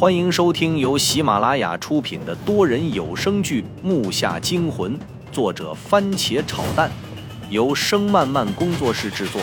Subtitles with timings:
[0.00, 4.98] 欢迎收听由喜马拉雅出品的多人有声剧《木下惊魂》，
[5.30, 6.90] 作者番茄炒蛋，
[7.50, 9.42] 由声漫漫工作室制作。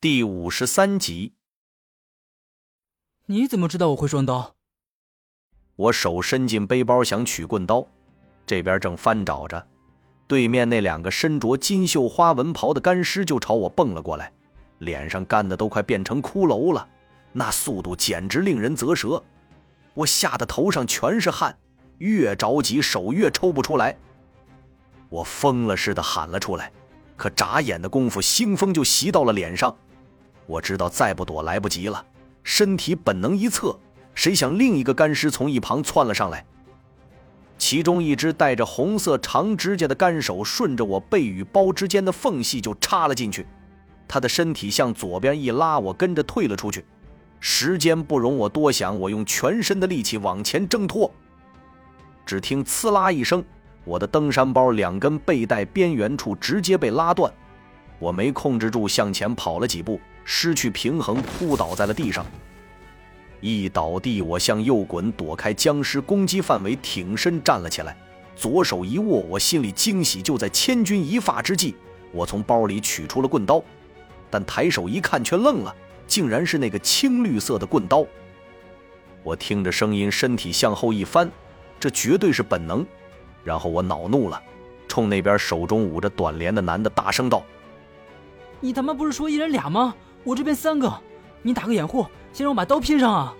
[0.00, 1.34] 第五十三集。
[3.26, 4.54] 你怎么知道我会双刀？
[5.76, 7.86] 我手伸进背包想取棍刀，
[8.46, 9.68] 这边正翻找着，
[10.26, 14.32] 对面那两个身着金绣花纹袍的干尸就朝我蹦了过来。
[14.82, 16.86] 脸上干的都快变成骷髅了，
[17.32, 19.22] 那速度简直令人啧舌。
[19.94, 21.56] 我吓得头上全是汗，
[21.98, 23.96] 越着急手越抽不出来。
[25.08, 26.72] 我疯了似的喊了出来，
[27.16, 29.74] 可眨眼的功夫，腥风就袭到了脸上。
[30.46, 32.04] 我知道再不躲来不及了，
[32.42, 33.78] 身体本能一侧，
[34.14, 36.44] 谁想另一个干尸从一旁窜了上来，
[37.56, 43.46] 其中一只带着红色长指甲的干手顺着我背与包之间的缝隙就插了进去。
[44.12, 46.84] 他的身体向左边一拉，我跟着退了出去。
[47.40, 51.10] 时间不容我多想，我用全身的力气往前挣脱。
[52.26, 53.42] 只听“呲啦”一声，
[53.86, 57.32] 我的登山包两根背带边缘处直接被拉断。
[57.98, 62.26] 我没控制住，向前跑了几步，失去平衡，扑倒在了地上。
[63.40, 67.96] 一倒地，我向右滚，躲开僵尸攻击范围，挺身站了起来，
[68.36, 70.20] 左手一握，我心里惊喜。
[70.20, 71.76] 就在千钧一发之际，
[72.12, 73.64] 我从包里取出了棍刀。
[74.32, 75.76] 但抬手一看，却愣了，
[76.06, 78.02] 竟然是那个青绿色的棍刀。
[79.22, 81.30] 我听着声音，身体向后一翻，
[81.78, 82.84] 这绝对是本能。
[83.44, 84.42] 然后我恼怒了，
[84.88, 87.44] 冲那边手中捂着短镰的男的大声道
[88.58, 89.94] ：“你他妈不是说一人俩吗？
[90.24, 90.90] 我这边三个，
[91.42, 93.34] 你打个掩护，先让我把刀拼上啊！”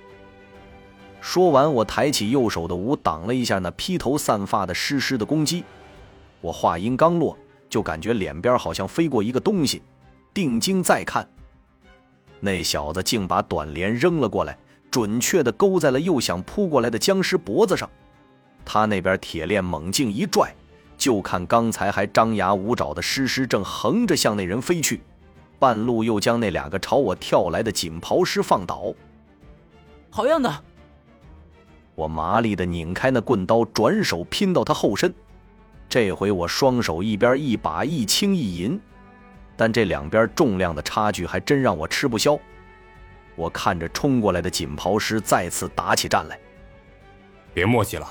[1.22, 5.64] 说完，我抬起右手的舞，挡了一下那披头散发的湿湿的攻击。
[6.42, 7.38] 我话音刚落，
[7.70, 9.80] 就感觉脸边好像飞过一个东西。
[10.34, 11.28] 定睛再看，
[12.40, 14.58] 那小子竟把短镰扔了过来，
[14.90, 17.88] 准确地勾在了又想扑过来的僵尸脖子上。
[18.64, 20.54] 他那边铁链猛劲一拽，
[20.96, 25.02] 就看刚才还张牙舞爪的尸尸正横着向那人飞去，
[25.58, 28.94] 半路又将那两个朝我跳来的锦袍师放倒。
[30.10, 30.64] 好样的！
[31.94, 35.12] 我麻利的拧开那棍刀，转手拼到他后身。
[35.88, 38.80] 这回我双手一边一把，一轻一银。
[39.56, 42.38] 但这两边重量的差距还真让我吃不消。
[43.34, 46.38] 我看着冲过来的锦袍师再次打起战来。
[47.54, 48.08] 别墨迹了。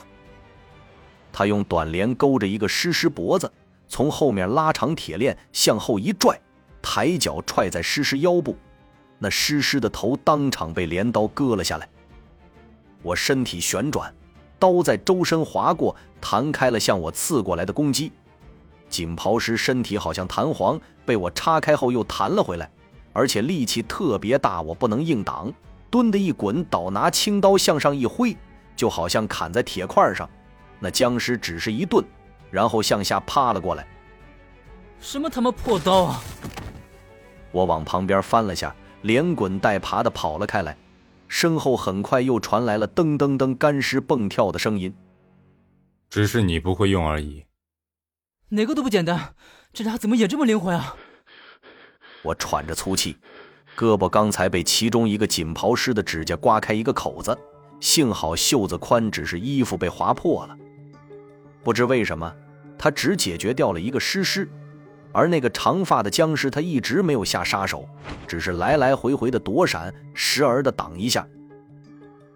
[1.32, 3.52] 他用短镰勾着一个尸尸脖子，
[3.88, 6.40] 从后面拉长铁链向后一拽，
[6.82, 8.58] 抬脚踹在尸尸腰部，
[9.18, 11.88] 那尸尸的头当场被镰刀割了下来。
[13.02, 14.14] 我身体旋转，
[14.60, 18.12] 刀在周身划过，弹开了向我刺过来的攻击。
[18.92, 22.70] 锦袍师身体好像弹簧，被我叉开后又弹了回来，
[23.14, 25.52] 而且力气特别大，我不能硬挡，
[25.90, 28.38] 蹲的一滚倒，拿青刀向上一挥，
[28.76, 30.30] 就好像砍在铁块上。
[30.80, 32.04] 那僵尸只是一顿，
[32.52, 33.88] 然后向下趴了过来。
[35.00, 36.22] 什么他妈破刀啊！
[37.52, 40.78] 我往旁边翻了下，连滚带爬的跑了开来，
[41.28, 44.94] 身后很快又传来了噔噔噔干尸蹦跳的声音。
[46.10, 47.46] 只是你不会用而已。
[48.54, 49.34] 哪个都不简单，
[49.72, 50.94] 这俩怎么也这么灵活呀？
[52.22, 53.16] 我喘着粗气，
[53.78, 57.38] 胳膊刚才被其中一个锦袍师的指甲刮开一个口子，
[57.80, 60.58] 幸好袖子宽，只是衣服被划破了。
[61.64, 62.30] 不知为什么，
[62.78, 64.50] 他只解决掉了一个尸尸，
[65.14, 67.88] 而那个长发的僵尸他一直没有下杀手，
[68.28, 71.26] 只是来来回回的躲闪，时而的挡一下。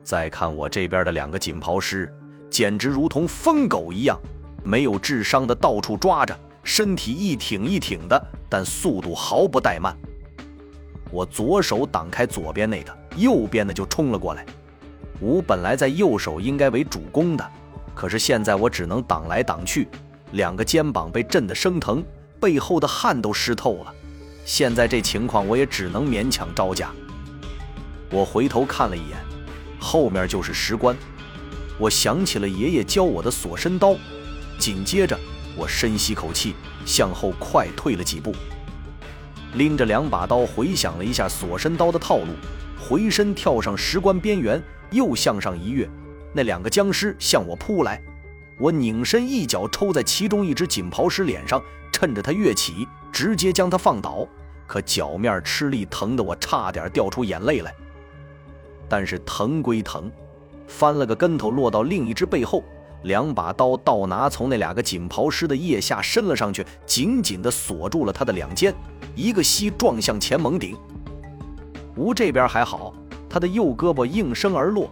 [0.01, 2.09] 再看我这边的两个锦袍师，
[2.49, 4.17] 简直如同疯狗一样。
[4.65, 9.95] 没有智商的到处抓着，身体一挺一挺的，但速度毫不怠慢。
[11.11, 14.43] 我左手挡开左边那个，右边的就冲了过来。
[15.21, 17.51] 武本来在右手应该为主攻的，
[17.93, 19.87] 可是现在我只能挡来挡去，
[20.31, 22.03] 两个肩膀被震得生疼，
[22.39, 23.93] 背后的汗都湿透了。
[24.43, 26.91] 现在这情况，我也只能勉强招架。
[28.11, 29.17] 我回头看了一眼，
[29.79, 30.95] 后面就是石棺。
[31.77, 33.95] 我想起了爷爷教我的锁身刀。
[34.57, 35.17] 紧接着，
[35.55, 36.55] 我深吸口气，
[36.85, 38.33] 向后快退了几步，
[39.53, 42.27] 拎着两把刀，回想了一下锁身刀的套路，
[42.79, 44.61] 回身跳上石棺边缘，
[44.91, 45.89] 又向上一跃。
[46.33, 48.01] 那两个僵尸向我扑来，
[48.57, 51.61] 我拧身一脚抽在其中一只锦袍师脸上，
[51.91, 54.27] 趁着他跃起，直接将他放倒。
[54.67, 57.73] 可脚面吃力，疼得我差点掉出眼泪来。
[58.89, 60.11] 但是疼归疼，
[60.67, 62.63] 翻了个跟头，落到另一只背后。
[63.05, 68.73] 两把刀倒拿，从那两个锦袍师的腋下伸了上去，紧紧地锁住了他的两肩。
[69.15, 70.75] 一个膝撞向前猛顶，
[71.95, 72.93] 吴这边还好，
[73.29, 74.89] 他的右胳膊应声而落，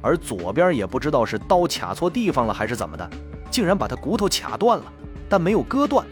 [0.00, 3.08] 而左边也不知道是刀卡错地方了还是怎么的，
[3.50, 4.84] 竟然把他骨头卡断了，
[5.28, 6.04] 但没有割断。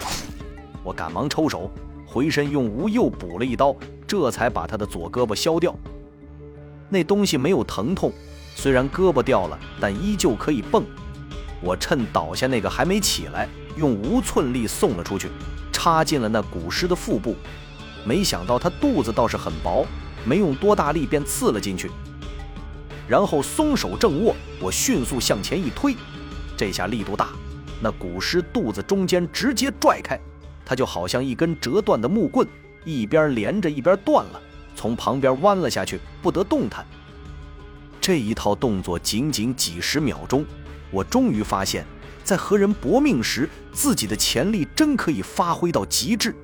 [0.84, 1.70] 我赶忙抽手，
[2.06, 3.74] 回身用吴又补了一刀，
[4.06, 5.74] 这才把他的左胳膊削掉。
[6.90, 8.12] 那东西没有疼痛，
[8.54, 10.84] 虽然胳膊掉了，但依旧可以蹦。
[11.60, 15.28] 我趁倒下那个还没起来，用无寸力送了出去，
[15.72, 17.36] 插进了那古尸的腹部。
[18.04, 19.84] 没想到他肚子倒是很薄，
[20.24, 21.90] 没用多大力便刺了进去。
[23.08, 25.96] 然后松手正握，我迅速向前一推，
[26.56, 27.30] 这下力度大，
[27.82, 30.18] 那古尸肚子中间直接拽开，
[30.64, 32.46] 它就好像一根折断的木棍，
[32.84, 34.40] 一边连着一边断了，
[34.76, 36.86] 从旁边弯了下去，不得动弹。
[38.00, 40.44] 这一套动作仅仅几十秒钟。
[40.90, 41.84] 我终于发现，
[42.24, 46.34] 在和人搏命时，自己的潜力真可以发挥到极致。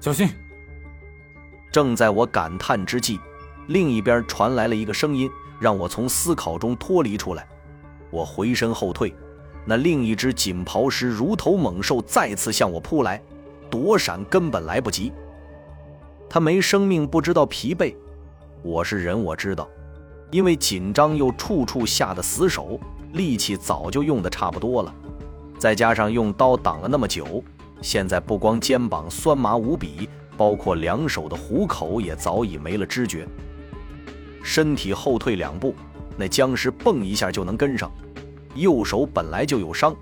[0.00, 0.28] 小心！
[1.70, 3.20] 正在我感叹之际，
[3.66, 5.30] 另一边传来了一个声音，
[5.60, 7.46] 让我从思考中脱离出来。
[8.10, 9.14] 我回身后退，
[9.66, 13.22] 那另一只锦袍狮如头猛兽再次向我扑来，
[13.70, 15.12] 躲闪根本来不及。
[16.30, 17.94] 他没生命，不知道疲惫。
[18.62, 19.68] 我是人，我知道，
[20.30, 22.78] 因为紧张又处处下的死手。
[23.14, 24.94] 力气早就用的差不多了，
[25.58, 27.42] 再加上用刀挡了那么久，
[27.80, 33.26] 现在不光肩膀酸麻无比，包括两手的虎口也早已没了知觉。
[34.42, 35.74] 身体后退两步，
[36.18, 37.90] 那僵尸蹦一下就能跟上。
[38.54, 39.96] 右手本来就有伤，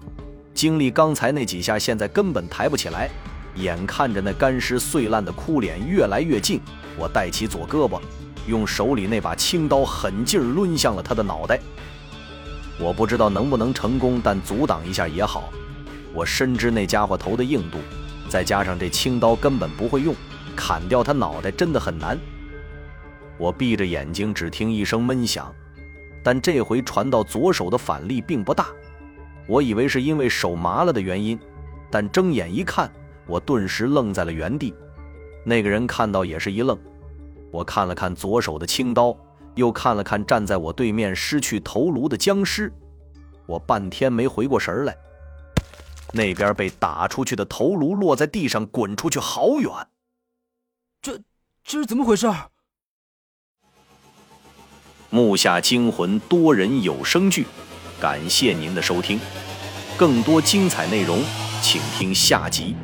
[0.52, 3.08] 经历刚才那几下，现在根本抬不起来。
[3.55, 6.61] 眼看着那干尸碎烂的哭脸越来越近，
[6.99, 8.00] 我带起左胳膊，
[8.46, 11.60] 用手里那把青刀狠劲儿抡向了他的脑袋。
[12.78, 15.52] 我不知道能不能成功，但阻挡一下也好。
[16.12, 17.78] 我深知那家伙头的硬度，
[18.28, 20.14] 再加上这青刀根本不会用，
[20.54, 22.19] 砍掉他脑袋真的很难。
[23.38, 25.54] 我闭着眼睛，只听一声闷响，
[26.22, 28.66] 但这回传到左手的反力并不大。
[29.46, 31.38] 我以为是因为手麻了的原因，
[31.90, 32.90] 但睁眼一看，
[33.26, 34.75] 我顿时愣在了原地。
[35.44, 36.78] 那个人看到也是一愣。
[37.56, 39.17] 我看了看左手的青刀。
[39.56, 42.70] 又看了看站在我对面失去头颅的僵尸，
[43.47, 44.94] 我半天没回过神来。
[46.12, 49.73] 那边被打出去的头颅落在地上，滚出去好远。
[51.00, 51.19] 这
[51.64, 52.31] 这是怎么回事？
[55.09, 57.47] 木下惊魂多人有声剧，
[57.99, 59.19] 感谢您的收听，
[59.97, 61.25] 更多精彩内容，
[61.62, 62.76] 请听下集。